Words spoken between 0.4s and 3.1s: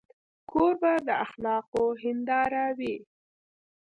کوربه د اخلاقو هنداره وي.